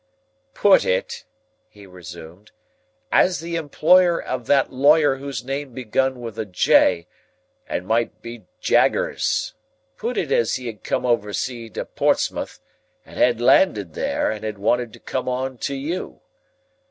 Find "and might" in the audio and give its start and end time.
7.69-8.19